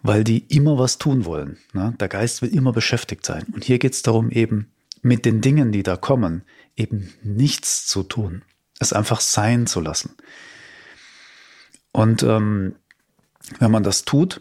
weil 0.00 0.22
die 0.22 0.46
immer 0.46 0.78
was 0.78 0.98
tun 0.98 1.24
wollen. 1.24 1.58
Ne? 1.72 1.94
Der 1.98 2.08
Geist 2.08 2.40
will 2.40 2.54
immer 2.54 2.72
beschäftigt 2.72 3.26
sein. 3.26 3.46
Und 3.52 3.64
hier 3.64 3.80
geht 3.80 3.94
es 3.94 4.02
darum, 4.02 4.30
eben 4.30 4.70
mit 5.02 5.24
den 5.24 5.40
Dingen, 5.40 5.72
die 5.72 5.82
da 5.82 5.96
kommen, 5.96 6.42
eben 6.76 7.12
nichts 7.22 7.86
zu 7.86 8.02
tun. 8.02 8.42
Es 8.78 8.92
einfach 8.92 9.20
sein 9.20 9.66
zu 9.66 9.80
lassen. 9.80 10.14
Und 11.92 12.22
ähm, 12.22 12.76
wenn 13.58 13.70
man 13.70 13.82
das 13.82 14.04
tut, 14.04 14.40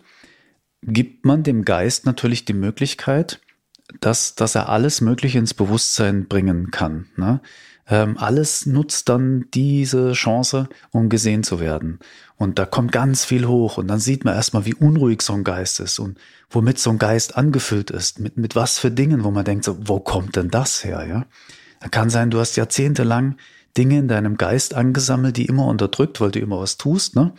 gibt 0.82 1.25
man 1.25 1.44
dem 1.44 1.66
Geist 1.66 2.06
natürlich 2.06 2.46
die 2.46 2.54
Möglichkeit, 2.54 3.42
dass, 4.01 4.36
dass 4.36 4.56
er 4.56 4.70
alles 4.70 5.01
Mögliche 5.01 5.39
ins 5.39 5.54
Bewusstsein 5.54 6.28
bringen 6.28 6.72
kann. 6.72 7.08
Ne? 7.16 7.42
Ähm, 7.89 8.17
alles 8.17 8.65
nutzt 8.65 9.10
dann 9.10 9.46
diese 9.53 10.12
Chance, 10.13 10.69
um 10.91 11.10
gesehen 11.10 11.43
zu 11.43 11.60
werden. 11.60 12.00
Und 12.38 12.60
da 12.60 12.65
kommt 12.65 12.91
ganz 12.91 13.25
viel 13.25 13.48
hoch 13.48 13.77
und 13.77 13.88
dann 13.88 14.00
sieht 14.00 14.24
man 14.24 14.36
erstmal, 14.36 14.65
wie 14.65 14.75
unruhig 14.75 15.22
so 15.22 15.34
ein 15.34 15.43
Geist 15.43 15.79
ist 15.79 16.00
und 16.00 16.17
womit 16.50 16.79
so 16.79 16.91
ein 16.91 17.00
Geist 17.00 17.36
angefüllt 17.36 17.91
ist, 17.91 18.19
mit, 18.19 18.38
mit 18.38 18.55
was 18.55 18.79
für 18.79 18.91
Dingen, 18.91 19.24
wo 19.24 19.31
man 19.31 19.43
denkt, 19.43 19.65
so, 19.65 19.77
wo 19.81 20.00
kommt 20.00 20.36
denn 20.36 20.50
das 20.50 20.84
her? 20.84 21.05
Ja? 21.08 21.25
Da 21.79 21.89
kann 21.89 22.10
sein, 22.10 22.29
du 22.29 22.39
hast 22.39 22.55
jahrzehntelang 22.55 23.36
Dinge 23.77 24.00
in 24.00 24.08
deinem 24.08 24.38
Geist 24.38 24.74
angesammelt, 24.74 25.38
die 25.38 25.46
immer 25.46 25.67
unterdrückt, 25.67 26.22
weil 26.22 26.31
du 26.31 26.39
immer 26.39 26.60
was 26.60 26.77
tust, 26.77 27.15
ne? 27.15 27.34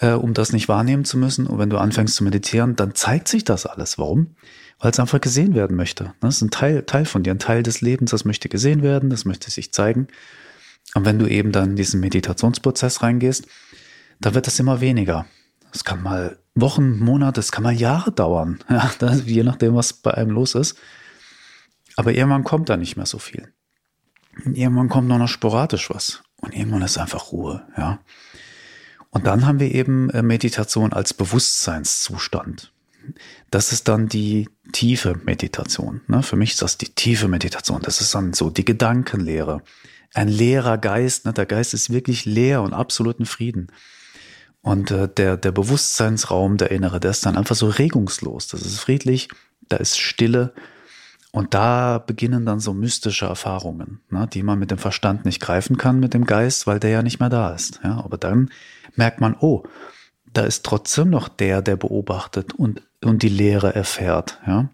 Äh, 0.00 0.12
um 0.12 0.34
das 0.34 0.52
nicht 0.52 0.68
wahrnehmen 0.68 1.04
zu 1.04 1.18
müssen. 1.18 1.46
Und 1.46 1.58
wenn 1.58 1.70
du 1.70 1.78
anfängst 1.78 2.14
zu 2.14 2.24
meditieren, 2.24 2.76
dann 2.76 2.94
zeigt 2.94 3.28
sich 3.28 3.44
das 3.44 3.66
alles. 3.66 3.98
Warum? 3.98 4.36
weil 4.78 4.90
es 4.90 5.00
einfach 5.00 5.20
gesehen 5.20 5.54
werden 5.54 5.76
möchte. 5.76 6.14
Das 6.20 6.36
ist 6.36 6.42
ein 6.42 6.50
Teil, 6.50 6.84
Teil 6.84 7.04
von 7.04 7.22
dir, 7.22 7.32
ein 7.32 7.38
Teil 7.38 7.62
des 7.62 7.80
Lebens, 7.80 8.12
das 8.12 8.24
möchte 8.24 8.48
gesehen 8.48 8.82
werden, 8.82 9.10
das 9.10 9.24
möchte 9.24 9.50
sich 9.50 9.72
zeigen. 9.72 10.08
Und 10.94 11.04
wenn 11.04 11.18
du 11.18 11.26
eben 11.26 11.52
dann 11.52 11.70
in 11.70 11.76
diesen 11.76 12.00
Meditationsprozess 12.00 13.02
reingehst, 13.02 13.46
da 14.20 14.34
wird 14.34 14.46
das 14.46 14.58
immer 14.58 14.80
weniger. 14.80 15.26
Es 15.72 15.84
kann 15.84 16.02
mal 16.02 16.38
Wochen, 16.54 16.98
Monate, 16.98 17.40
es 17.40 17.52
kann 17.52 17.64
mal 17.64 17.72
Jahre 17.72 18.12
dauern, 18.12 18.60
ja, 18.70 18.90
das, 18.98 19.26
je 19.26 19.42
nachdem, 19.42 19.74
was 19.74 19.92
bei 19.92 20.14
einem 20.14 20.30
los 20.30 20.54
ist. 20.54 20.78
Aber 21.96 22.12
irgendwann 22.12 22.44
kommt 22.44 22.68
da 22.68 22.76
nicht 22.76 22.96
mehr 22.96 23.06
so 23.06 23.18
viel. 23.18 23.52
Und 24.44 24.56
irgendwann 24.56 24.88
kommt 24.88 25.08
nur 25.08 25.18
noch 25.18 25.28
sporadisch 25.28 25.90
was. 25.90 26.22
Und 26.40 26.54
irgendwann 26.54 26.82
ist 26.82 26.96
einfach 26.96 27.32
Ruhe, 27.32 27.66
ja. 27.76 27.98
Und 29.10 29.26
dann 29.26 29.46
haben 29.46 29.60
wir 29.60 29.74
eben 29.74 30.10
äh, 30.10 30.22
Meditation 30.22 30.92
als 30.92 31.14
Bewusstseinszustand. 31.14 32.72
Das 33.50 33.72
ist 33.72 33.88
dann 33.88 34.08
die 34.08 34.48
tiefe 34.72 35.18
Meditation. 35.24 36.02
Ne? 36.08 36.22
Für 36.22 36.36
mich 36.36 36.52
ist 36.52 36.62
das 36.62 36.76
die 36.76 36.90
tiefe 36.90 37.28
Meditation. 37.28 37.80
Das 37.82 38.00
ist 38.00 38.14
dann 38.14 38.34
so 38.34 38.50
die 38.50 38.64
Gedankenlehre. 38.64 39.62
Ein 40.14 40.28
leerer 40.28 40.76
Geist. 40.76 41.24
Ne? 41.24 41.32
Der 41.32 41.46
Geist 41.46 41.72
ist 41.72 41.90
wirklich 41.90 42.26
leer 42.26 42.62
und 42.62 42.74
absoluten 42.74 43.24
Frieden. 43.24 43.68
Und 44.60 44.90
äh, 44.90 45.08
der, 45.08 45.36
der 45.36 45.52
Bewusstseinsraum, 45.52 46.58
der 46.58 46.70
innere, 46.70 47.00
der 47.00 47.12
ist 47.12 47.24
dann 47.24 47.36
einfach 47.36 47.56
so 47.56 47.68
regungslos. 47.68 48.48
Das 48.48 48.62
ist 48.62 48.80
friedlich, 48.80 49.28
da 49.68 49.76
ist 49.78 49.98
Stille. 49.98 50.52
Und 51.30 51.54
da 51.54 51.98
beginnen 51.98 52.46
dann 52.46 52.58
so 52.58 52.72
mystische 52.72 53.26
Erfahrungen, 53.26 54.00
ne, 54.10 54.26
die 54.32 54.42
man 54.42 54.58
mit 54.58 54.70
dem 54.70 54.78
Verstand 54.78 55.24
nicht 55.24 55.40
greifen 55.40 55.76
kann, 55.76 56.00
mit 56.00 56.14
dem 56.14 56.24
Geist, 56.24 56.66
weil 56.66 56.80
der 56.80 56.90
ja 56.90 57.02
nicht 57.02 57.20
mehr 57.20 57.28
da 57.28 57.54
ist. 57.54 57.80
Ja, 57.84 58.02
aber 58.02 58.16
dann 58.16 58.50
merkt 58.98 59.20
man, 59.20 59.36
oh, 59.40 59.62
da 60.32 60.42
ist 60.42 60.64
trotzdem 60.64 61.10
noch 61.10 61.28
der, 61.28 61.62
der 61.62 61.76
beobachtet 61.76 62.52
und, 62.52 62.82
und 63.02 63.22
die 63.22 63.28
Lehre 63.28 63.74
erfährt, 63.74 64.40
ja. 64.46 64.70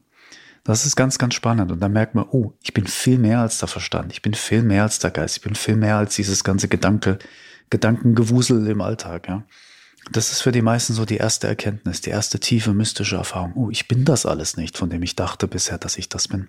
Das 0.65 0.87
ist 0.87 0.97
ganz, 0.97 1.19
ganz 1.19 1.35
spannend. 1.35 1.71
Und 1.71 1.81
dann 1.81 1.93
merkt 1.93 2.15
man, 2.15 2.25
oh, 2.31 2.55
ich 2.63 2.73
bin 2.73 2.87
viel 2.87 3.19
mehr 3.19 3.41
als 3.41 3.59
der 3.59 3.69
Verstand. 3.69 4.13
Ich 4.13 4.23
bin 4.23 4.33
viel 4.33 4.63
mehr 4.63 4.85
als 4.85 4.99
der 4.99 5.11
Geist. 5.11 5.37
Ich 5.37 5.43
bin 5.43 5.55
viel 5.55 5.77
mehr 5.77 5.99
als 5.99 6.17
dieses 6.17 6.43
ganze 6.43 6.69
Gedanke, 6.69 7.19
Gedankengewusel 7.69 8.67
im 8.67 8.81
Alltag, 8.81 9.29
ja. 9.29 9.45
Das 10.11 10.33
ist 10.33 10.41
für 10.41 10.53
die 10.53 10.63
meisten 10.63 10.93
so 10.93 11.05
die 11.05 11.17
erste 11.17 11.47
Erkenntnis, 11.47 12.01
die 12.01 12.11
erste 12.11 12.39
tiefe 12.39 12.75
mystische 12.75 13.17
Erfahrung. 13.17 13.53
Oh, 13.55 13.71
ich 13.71 13.89
bin 13.89 14.05
das 14.05 14.27
alles 14.27 14.57
nicht, 14.57 14.77
von 14.77 14.91
dem 14.91 15.03
ich 15.03 15.17
dachte 15.17 15.49
bisher, 15.49 15.79
dass 15.79 15.97
ich 15.97 16.09
das 16.09 16.29
bin. 16.29 16.49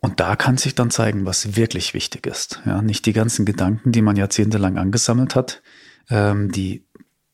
Und 0.00 0.20
da 0.20 0.36
kann 0.36 0.56
sich 0.56 0.74
dann 0.74 0.90
zeigen, 0.90 1.26
was 1.26 1.56
wirklich 1.56 1.92
wichtig 1.92 2.26
ist. 2.26 2.62
Ja, 2.64 2.80
nicht 2.80 3.06
die 3.06 3.12
ganzen 3.12 3.44
Gedanken, 3.44 3.92
die 3.92 4.02
man 4.02 4.16
jahrzehntelang 4.16 4.78
angesammelt 4.78 5.34
hat, 5.34 5.62
ähm, 6.10 6.50
die 6.50 6.86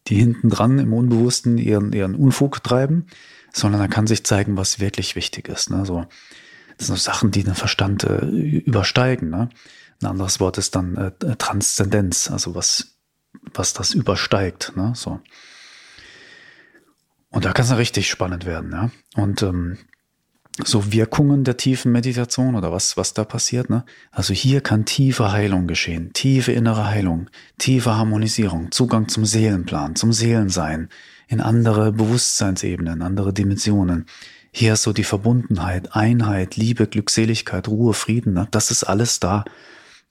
die 0.09 0.17
hinten 0.17 0.51
dran 0.51 0.79
im 0.79 0.93
Unbewussten 0.93 1.59
ihren, 1.59 1.93
ihren 1.93 2.15
Unfug 2.15 2.63
treiben, 2.63 3.07
sondern 3.53 3.81
da 3.81 3.89
kann 3.89 4.07
sich 4.07 4.25
zeigen, 4.25 4.57
was 4.57 4.81
wirklich 4.81 5.15
wichtig 5.15 5.49
ist. 5.49 5.71
Ne? 5.71 5.87
So, 5.87 6.07
das 6.79 6.89
sind 6.89 6.97
so 6.97 7.03
Sachen, 7.03 7.31
die 7.31 7.45
den 7.45 7.55
Verstand 7.55 8.05
äh, 8.05 8.25
übersteigen. 8.25 9.31
Ne? 9.31 9.49
Ein 10.01 10.07
anderes 10.07 10.41
Wort 10.41 10.59
ist 10.59 10.75
dann 10.75 10.97
äh, 10.97 11.37
Transzendenz, 11.37 12.31
also 12.31 12.55
was, 12.55 12.97
was 13.55 13.75
das 13.75 13.95
übersteigt. 13.95 14.73
Ne? 14.77 14.93
So. 14.97 15.21
Und 17.31 17.45
da 17.45 17.53
kann 17.53 17.65
es 17.65 17.77
richtig 17.77 18.11
spannend 18.11 18.45
werden. 18.45 18.73
Ja? 18.73 18.91
Und 19.23 19.43
ähm, 19.43 19.79
so 20.65 20.93
Wirkungen 20.93 21.45
der 21.45 21.57
tiefen 21.57 21.93
Meditation 21.93 22.55
oder 22.55 22.73
was, 22.73 22.97
was 22.97 23.15
da 23.15 23.25
passiert. 23.25 23.71
Ne? 23.71 23.85
Also 24.11 24.35
hier 24.35 24.61
kann 24.61 24.85
tiefe 24.85 25.33
Heilung 25.33 25.67
geschehen, 25.67 26.13
tiefe 26.13 26.53
innere 26.53 26.87
Heilung, 26.87 27.31
tiefe 27.59 27.97
Harmonisierung, 27.97 28.71
Zugang 28.71 29.09
zum 29.09 29.25
Seelenplan, 29.25 29.97
zum 29.97 30.13
Seelensein, 30.13 30.89
in 31.29 31.41
andere 31.41 31.93
Bewusstseinsebenen, 31.93 33.01
andere 33.01 33.33
Dimensionen. 33.33 34.07
Hier 34.53 34.75
ist 34.75 34.83
so 34.83 34.93
die 34.93 35.05
Verbundenheit, 35.05 35.97
Einheit, 35.97 36.57
Liebe, 36.57 36.87
Glückseligkeit, 36.87 37.69
Ruhe, 37.69 37.95
Frieden. 37.95 38.35
Ne? 38.35 38.49
Das 38.51 38.71
ist 38.71 38.85
alles 38.85 39.19
da. 39.19 39.45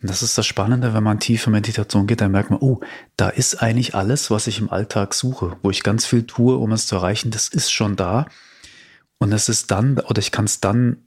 Und 0.01 0.09
das 0.09 0.23
ist 0.23 0.35
das 0.35 0.47
Spannende, 0.47 0.95
wenn 0.95 1.03
man 1.03 1.19
tiefe 1.19 1.51
Meditation 1.51 2.07
geht, 2.07 2.21
dann 2.21 2.31
merkt 2.31 2.49
man, 2.49 2.59
oh, 2.59 2.79
da 3.17 3.29
ist 3.29 3.61
eigentlich 3.61 3.93
alles, 3.93 4.31
was 4.31 4.47
ich 4.47 4.59
im 4.59 4.71
Alltag 4.71 5.13
suche, 5.13 5.57
wo 5.61 5.69
ich 5.69 5.83
ganz 5.83 6.07
viel 6.07 6.23
tue, 6.23 6.57
um 6.57 6.71
es 6.71 6.87
zu 6.87 6.95
erreichen, 6.95 7.29
das 7.29 7.47
ist 7.49 7.71
schon 7.71 7.95
da. 7.95 8.25
Und 9.21 9.31
es 9.33 9.49
ist 9.49 9.69
dann, 9.69 9.99
oder 9.99 10.17
ich 10.17 10.31
kann 10.31 10.45
es 10.45 10.61
dann 10.61 10.97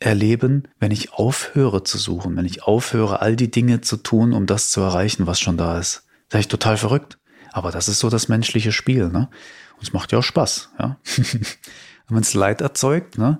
erleben, 0.00 0.68
wenn 0.80 0.90
ich 0.90 1.12
aufhöre 1.12 1.84
zu 1.84 1.98
suchen, 1.98 2.34
wenn 2.34 2.46
ich 2.46 2.62
aufhöre, 2.62 3.20
all 3.20 3.36
die 3.36 3.50
Dinge 3.50 3.82
zu 3.82 3.98
tun, 3.98 4.32
um 4.32 4.46
das 4.46 4.70
zu 4.70 4.80
erreichen, 4.80 5.26
was 5.26 5.38
schon 5.38 5.58
da 5.58 5.78
ist. 5.78 5.96
Das 5.96 6.28
ist 6.28 6.34
eigentlich 6.34 6.48
total 6.48 6.78
verrückt. 6.78 7.18
Aber 7.52 7.70
das 7.70 7.88
ist 7.88 7.98
so 7.98 8.08
das 8.08 8.28
menschliche 8.28 8.72
Spiel, 8.72 9.10
ne? 9.10 9.28
Und 9.76 9.82
es 9.82 9.92
macht 9.92 10.12
ja 10.12 10.18
auch 10.18 10.24
Spaß, 10.24 10.70
ja. 10.78 10.96
wenn 12.08 12.22
es 12.22 12.32
Leid 12.32 12.62
erzeugt, 12.62 13.18
ne? 13.18 13.38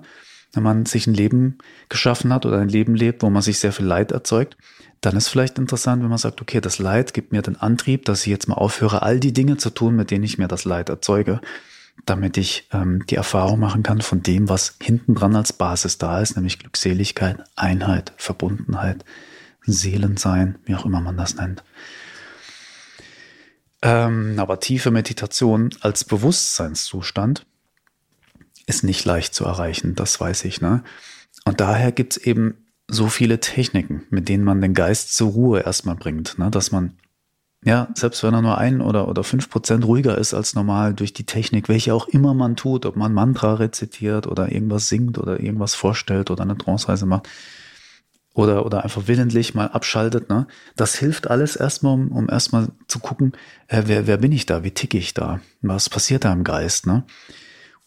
Wenn 0.53 0.61
man 0.61 0.85
sich 0.85 1.07
ein 1.07 1.15
Leben 1.15 1.57
geschaffen 1.89 2.31
hat 2.31 2.45
oder 2.45 2.59
ein 2.59 2.69
Leben 2.69 2.93
lebt, 2.93 3.23
wo 3.23 3.31
man 3.31 3.41
sich 3.41 3.57
sehr 3.57 3.73
viel 3.73 3.87
Leid 3.87 4.11
erzeugt, 4.11 4.57
dann 5.01 5.17
ist 5.17 5.29
vielleicht 5.29 5.57
interessant, 5.57 6.03
wenn 6.03 6.09
man 6.09 6.19
sagt, 6.19 6.39
okay, 6.39 6.61
das 6.61 6.77
Leid 6.77 7.15
gibt 7.15 7.31
mir 7.31 7.41
den 7.41 7.55
Antrieb, 7.55 8.05
dass 8.05 8.21
ich 8.21 8.27
jetzt 8.27 8.47
mal 8.47 8.57
aufhöre, 8.57 9.01
all 9.01 9.19
die 9.19 9.33
Dinge 9.33 9.57
zu 9.57 9.71
tun, 9.71 9.95
mit 9.95 10.11
denen 10.11 10.23
ich 10.23 10.37
mir 10.37 10.47
das 10.47 10.65
Leid 10.65 10.89
erzeuge 10.89 11.41
damit 12.05 12.37
ich 12.37 12.67
ähm, 12.71 13.05
die 13.07 13.15
Erfahrung 13.15 13.59
machen 13.59 13.83
kann 13.83 14.01
von 14.01 14.21
dem, 14.23 14.49
was 14.49 14.75
hinten 14.81 15.15
dran 15.15 15.35
als 15.35 15.53
Basis 15.53 15.97
da 15.97 16.21
ist, 16.21 16.35
nämlich 16.35 16.59
Glückseligkeit, 16.59 17.43
Einheit, 17.55 18.13
Verbundenheit, 18.17 19.03
Seelensein, 19.65 20.57
wie 20.65 20.75
auch 20.75 20.85
immer 20.85 21.01
man 21.01 21.17
das 21.17 21.35
nennt. 21.35 21.63
Ähm, 23.81 24.35
aber 24.37 24.59
tiefe 24.59 24.91
Meditation 24.91 25.69
als 25.81 26.03
Bewusstseinszustand 26.03 27.45
ist 28.65 28.83
nicht 28.83 29.05
leicht 29.05 29.33
zu 29.33 29.45
erreichen, 29.45 29.95
das 29.95 30.19
weiß 30.19 30.45
ich. 30.45 30.61
Ne? 30.61 30.83
Und 31.45 31.61
daher 31.61 31.91
gibt 31.91 32.17
es 32.17 32.23
eben 32.23 32.65
so 32.87 33.07
viele 33.07 33.39
Techniken, 33.39 34.03
mit 34.09 34.27
denen 34.29 34.43
man 34.43 34.61
den 34.61 34.73
Geist 34.73 35.15
zur 35.15 35.31
Ruhe 35.31 35.61
erstmal 35.61 35.95
bringt, 35.95 36.37
ne? 36.37 36.51
dass 36.51 36.71
man 36.71 36.97
ja, 37.65 37.89
selbst 37.93 38.23
wenn 38.23 38.33
er 38.33 38.41
nur 38.41 38.57
ein 38.57 38.79
oder, 38.79 39.09
oder 39.09 39.23
fünf 39.23 39.49
Prozent 39.49 39.83
ruhiger 39.85 40.17
ist 40.17 40.33
als 40.33 40.55
normal 40.55 40.93
durch 40.93 41.13
die 41.13 41.25
Technik, 41.25 41.67
welche 41.67 41.93
auch 41.93 42.07
immer 42.07 42.33
man 42.33 42.55
tut, 42.55 42.85
ob 42.85 42.95
man 42.95 43.13
Mantra 43.13 43.55
rezitiert 43.55 44.27
oder 44.27 44.51
irgendwas 44.51 44.87
singt 44.87 45.17
oder 45.17 45.39
irgendwas 45.41 45.75
vorstellt 45.75 46.31
oder 46.31 46.43
eine 46.43 46.57
Trance-Reise 46.57 47.05
macht 47.05 47.27
oder, 48.33 48.65
oder 48.65 48.85
einfach 48.85 49.07
willentlich 49.07 49.55
mal 49.55 49.67
abschaltet, 49.67 50.29
ne? 50.29 50.47
Das 50.77 50.95
hilft 50.95 51.29
alles 51.29 51.57
erstmal, 51.57 51.93
um, 51.95 52.11
um 52.13 52.29
erstmal 52.29 52.69
zu 52.87 52.99
gucken, 52.99 53.33
äh, 53.67 53.83
wer, 53.87 54.07
wer 54.07 54.17
bin 54.17 54.31
ich 54.31 54.45
da, 54.45 54.63
wie 54.63 54.71
ticke 54.71 54.97
ich 54.97 55.13
da, 55.13 55.41
was 55.61 55.89
passiert 55.89 56.23
da 56.23 56.31
im 56.31 56.45
Geist, 56.45 56.87
ne? 56.87 57.03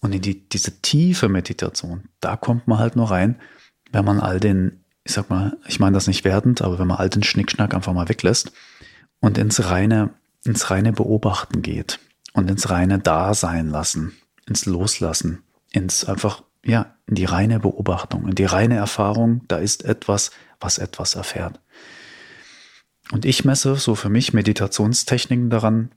Und 0.01 0.15
in 0.15 0.21
die, 0.21 0.47
diese 0.49 0.83
tiefe 0.83 1.31
Meditation, 1.31 2.09
da 2.21 2.37
kommt 2.37 2.69
man 2.69 2.79
halt 2.79 2.97
nur 2.97 3.11
rein, 3.11 3.41
wenn 3.91 4.05
man 4.05 4.21
all 4.21 4.39
den, 4.39 4.85
ich 5.05 5.13
sag 5.13 5.31
mal, 5.31 5.57
ich 5.67 5.81
meine 5.81 5.95
das 5.95 6.09
nicht 6.09 6.25
wertend, 6.25 6.61
aber 6.61 6.79
wenn 6.79 6.89
man 6.89 6.99
all 6.99 7.09
den 7.09 7.23
Schnickschnack 7.23 7.73
einfach 7.73 7.95
mal 7.95 8.11
weglässt 8.11 8.53
und 9.23 9.39
ins 9.39 9.71
reine, 9.71 10.11
ins 10.45 10.71
reine 10.71 10.93
Beobachten 10.93 11.63
geht 11.63 12.01
und 12.35 12.51
ins 12.51 12.69
reine 12.69 12.99
Dasein 12.99 13.69
lassen, 13.69 14.13
ins 14.47 14.67
Loslassen, 14.67 15.43
ins 15.71 16.05
einfach, 16.05 16.43
ja, 16.63 16.97
in 17.07 17.15
die 17.15 17.25
reine 17.25 17.61
Beobachtung, 17.61 18.29
in 18.29 18.35
die 18.35 18.45
reine 18.45 18.77
Erfahrung, 18.77 19.43
da 19.49 19.57
ist 19.57 19.85
etwas, 19.85 20.33
was 20.61 20.77
etwas 20.77 21.15
erfährt. 21.15 21.61
Und 23.11 23.25
ich 23.25 23.45
messe 23.45 23.77
so 23.77 23.95
für 23.95 24.11
mich 24.11 24.33
Meditationstechniken 24.33 25.51
daran, 25.51 25.93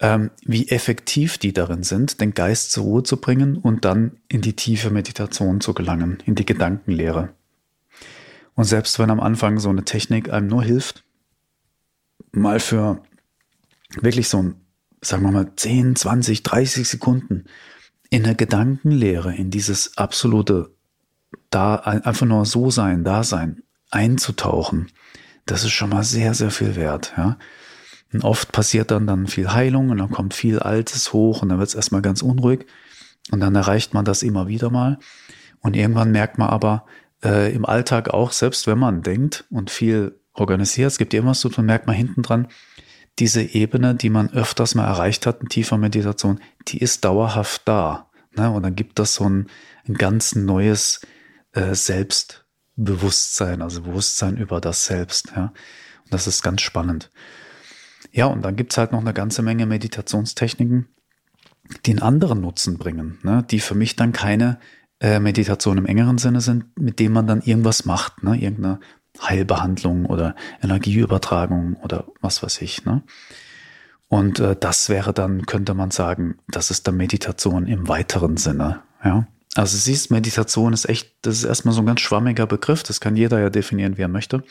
ähm, 0.00 0.30
wie 0.44 0.68
effektiv 0.68 1.38
die 1.38 1.52
darin 1.52 1.82
sind, 1.82 2.20
den 2.20 2.34
Geist 2.34 2.72
zur 2.72 2.84
Ruhe 2.84 3.02
zu 3.02 3.18
bringen 3.18 3.56
und 3.56 3.84
dann 3.84 4.18
in 4.28 4.40
die 4.40 4.56
tiefe 4.56 4.90
Meditation 4.90 5.60
zu 5.60 5.74
gelangen, 5.74 6.18
in 6.24 6.34
die 6.34 6.46
Gedankenlehre. 6.46 7.34
Und 8.54 8.64
selbst 8.64 8.98
wenn 8.98 9.10
am 9.10 9.20
Anfang 9.20 9.58
so 9.58 9.68
eine 9.68 9.84
Technik 9.84 10.32
einem 10.32 10.46
nur 10.46 10.62
hilft, 10.62 11.04
mal 12.32 12.60
für 12.60 13.02
wirklich 14.00 14.28
so 14.28 14.42
ein, 14.42 14.54
sagen 15.00 15.22
wir 15.22 15.30
mal, 15.30 15.52
10, 15.54 15.96
20, 15.96 16.42
30 16.42 16.88
Sekunden 16.88 17.44
in 18.10 18.24
eine 18.24 18.34
Gedankenlehre, 18.34 19.34
in 19.34 19.50
dieses 19.50 19.96
absolute 19.96 20.74
da 21.50 21.76
einfach 21.76 22.26
nur 22.26 22.44
so 22.46 22.70
sein, 22.70 23.04
da 23.04 23.24
sein, 23.24 23.62
einzutauchen, 23.90 24.88
das 25.46 25.64
ist 25.64 25.72
schon 25.72 25.90
mal 25.90 26.04
sehr, 26.04 26.34
sehr 26.34 26.50
viel 26.50 26.76
wert, 26.76 27.12
ja. 27.16 27.38
Und 28.12 28.24
oft 28.24 28.52
passiert 28.52 28.90
dann 28.90 29.06
dann 29.06 29.26
viel 29.26 29.52
Heilung 29.52 29.88
und 29.88 29.98
dann 29.98 30.10
kommt 30.10 30.34
viel 30.34 30.58
Altes 30.58 31.14
hoch 31.14 31.40
und 31.40 31.48
dann 31.48 31.58
wird 31.58 31.70
es 31.70 31.74
erstmal 31.74 32.02
ganz 32.02 32.20
unruhig 32.20 32.66
und 33.30 33.40
dann 33.40 33.54
erreicht 33.54 33.94
man 33.94 34.04
das 34.04 34.22
immer 34.22 34.48
wieder 34.48 34.68
mal 34.68 34.98
und 35.60 35.76
irgendwann 35.76 36.12
merkt 36.12 36.36
man 36.36 36.50
aber 36.50 36.84
äh, 37.24 37.54
im 37.54 37.64
Alltag 37.64 38.10
auch, 38.10 38.32
selbst 38.32 38.66
wenn 38.66 38.78
man 38.78 39.02
denkt 39.02 39.46
und 39.48 39.70
viel 39.70 40.20
organisiert, 40.34 40.88
es 40.88 40.98
gibt 40.98 41.14
irgendwas 41.14 41.40
zu 41.40 41.48
tun, 41.48 41.66
merkt 41.66 41.86
man 41.86 41.96
hinten 41.96 42.22
dran, 42.22 42.48
diese 43.18 43.42
Ebene, 43.42 43.94
die 43.94 44.10
man 44.10 44.30
öfters 44.30 44.74
mal 44.74 44.86
erreicht 44.86 45.26
hat 45.26 45.42
in 45.42 45.48
tiefer 45.48 45.76
Meditation, 45.78 46.40
die 46.68 46.78
ist 46.78 47.04
dauerhaft 47.04 47.62
da. 47.66 48.10
Ne? 48.36 48.50
Und 48.50 48.62
dann 48.62 48.74
gibt 48.74 48.98
das 48.98 49.14
so 49.14 49.28
ein, 49.28 49.48
ein 49.86 49.94
ganz 49.94 50.34
neues 50.34 51.02
äh, 51.52 51.74
Selbstbewusstsein, 51.74 53.60
also 53.60 53.82
Bewusstsein 53.82 54.36
über 54.38 54.60
das 54.60 54.86
Selbst. 54.86 55.32
Ja? 55.36 55.52
Und 56.04 56.12
das 56.12 56.26
ist 56.26 56.42
ganz 56.42 56.62
spannend. 56.62 57.10
Ja, 58.12 58.26
und 58.26 58.42
dann 58.42 58.56
gibt's 58.56 58.76
halt 58.76 58.92
noch 58.92 59.00
eine 59.00 59.14
ganze 59.14 59.42
Menge 59.42 59.66
Meditationstechniken, 59.66 60.88
die 61.86 61.92
einen 61.92 62.02
anderen 62.02 62.40
Nutzen 62.40 62.78
bringen, 62.78 63.18
ne? 63.22 63.44
die 63.50 63.60
für 63.60 63.74
mich 63.74 63.96
dann 63.96 64.12
keine 64.12 64.58
äh, 65.00 65.18
Meditation 65.18 65.78
im 65.78 65.86
engeren 65.86 66.18
Sinne 66.18 66.40
sind, 66.40 66.78
mit 66.78 66.98
dem 66.98 67.12
man 67.12 67.26
dann 67.26 67.40
irgendwas 67.40 67.84
macht, 67.84 68.22
ne? 68.22 68.36
irgendeine 68.36 68.80
Heilbehandlung 69.22 70.06
oder 70.06 70.34
Energieübertragung 70.62 71.76
oder 71.76 72.06
was 72.20 72.42
weiß 72.42 72.62
ich. 72.62 72.84
Ne? 72.84 73.02
Und 74.08 74.40
äh, 74.40 74.56
das 74.58 74.88
wäre 74.88 75.12
dann, 75.12 75.46
könnte 75.46 75.74
man 75.74 75.90
sagen, 75.90 76.38
das 76.48 76.70
ist 76.70 76.86
dann 76.86 76.96
Meditation 76.96 77.66
im 77.66 77.88
weiteren 77.88 78.36
Sinne. 78.36 78.82
Ja? 79.04 79.26
Also 79.54 79.76
siehst, 79.76 80.10
Meditation 80.10 80.72
ist 80.72 80.88
echt, 80.88 81.12
das 81.22 81.36
ist 81.36 81.44
erstmal 81.44 81.74
so 81.74 81.82
ein 81.82 81.86
ganz 81.86 82.00
schwammiger 82.00 82.46
Begriff, 82.46 82.82
das 82.82 83.00
kann 83.00 83.16
jeder 83.16 83.40
ja 83.40 83.50
definieren, 83.50 83.98
wie 83.98 84.02
er 84.02 84.08
möchte. 84.08 84.44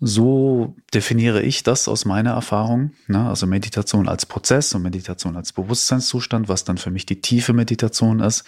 So 0.00 0.74
definiere 0.92 1.42
ich 1.42 1.62
das 1.62 1.88
aus 1.88 2.04
meiner 2.04 2.32
Erfahrung. 2.32 2.90
Ne? 3.06 3.28
Also 3.28 3.46
Meditation 3.46 4.08
als 4.08 4.26
Prozess 4.26 4.74
und 4.74 4.82
Meditation 4.82 5.36
als 5.36 5.52
Bewusstseinszustand, 5.52 6.48
was 6.48 6.64
dann 6.64 6.76
für 6.76 6.90
mich 6.90 7.06
die 7.06 7.20
tiefe 7.20 7.52
Meditation 7.52 8.20
ist, 8.20 8.44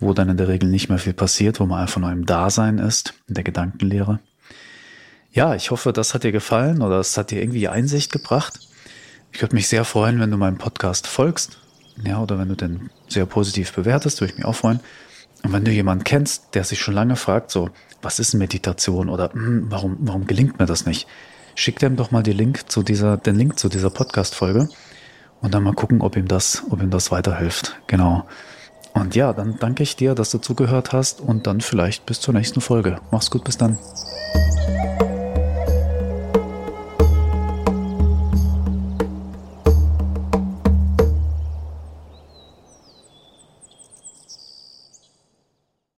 wo 0.00 0.12
dann 0.12 0.28
in 0.28 0.36
der 0.36 0.48
Regel 0.48 0.68
nicht 0.68 0.88
mehr 0.88 0.98
viel 0.98 1.12
passiert, 1.12 1.60
wo 1.60 1.66
man 1.66 1.82
einfach 1.82 2.00
nur 2.00 2.10
im 2.10 2.26
Dasein 2.26 2.78
ist, 2.78 3.14
in 3.28 3.34
der 3.34 3.44
Gedankenlehre. 3.44 4.20
Ja, 5.32 5.54
ich 5.54 5.70
hoffe, 5.70 5.92
das 5.92 6.14
hat 6.14 6.24
dir 6.24 6.32
gefallen 6.32 6.82
oder 6.82 6.98
es 6.98 7.16
hat 7.16 7.30
dir 7.30 7.40
irgendwie 7.40 7.68
Einsicht 7.68 8.12
gebracht. 8.12 8.60
Ich 9.32 9.42
würde 9.42 9.54
mich 9.54 9.68
sehr 9.68 9.84
freuen, 9.84 10.20
wenn 10.20 10.30
du 10.30 10.36
meinem 10.36 10.58
Podcast 10.58 11.06
folgst, 11.06 11.58
ja, 12.04 12.20
oder 12.20 12.38
wenn 12.38 12.48
du 12.48 12.54
den 12.54 12.90
sehr 13.08 13.26
positiv 13.26 13.72
bewertest, 13.72 14.20
würde 14.20 14.32
ich 14.32 14.38
mich 14.38 14.46
auch 14.46 14.54
freuen. 14.54 14.80
Und 15.44 15.52
wenn 15.52 15.64
du 15.64 15.70
jemanden 15.70 16.04
kennst, 16.04 16.54
der 16.54 16.64
sich 16.64 16.80
schon 16.80 16.94
lange 16.94 17.16
fragt, 17.16 17.50
so, 17.50 17.70
was 18.02 18.18
ist 18.18 18.34
Meditation 18.34 19.08
oder 19.08 19.32
hm, 19.32 19.66
warum, 19.68 19.96
warum 20.00 20.26
gelingt 20.26 20.58
mir 20.58 20.66
das 20.66 20.86
nicht? 20.86 21.06
Schick 21.54 21.78
dem 21.78 21.96
doch 21.96 22.10
mal 22.10 22.22
die 22.22 22.32
Link 22.32 22.70
zu 22.70 22.82
dieser, 22.82 23.16
den 23.16 23.36
Link 23.36 23.58
zu 23.58 23.68
dieser 23.68 23.90
Podcast-Folge 23.90 24.68
und 25.40 25.54
dann 25.54 25.62
mal 25.62 25.74
gucken, 25.74 26.00
ob 26.00 26.16
ihm 26.16 26.28
das, 26.28 26.62
ob 26.70 26.82
ihm 26.82 26.90
das 26.90 27.10
weiterhilft. 27.10 27.76
Genau. 27.86 28.26
Und 28.94 29.14
ja, 29.14 29.32
dann 29.32 29.58
danke 29.58 29.82
ich 29.82 29.96
dir, 29.96 30.14
dass 30.14 30.30
du 30.30 30.38
zugehört 30.38 30.92
hast 30.92 31.20
und 31.20 31.46
dann 31.46 31.60
vielleicht 31.60 32.06
bis 32.06 32.20
zur 32.20 32.34
nächsten 32.34 32.60
Folge. 32.60 33.00
Mach's 33.10 33.30
gut, 33.30 33.44
bis 33.44 33.56
dann. 33.58 33.78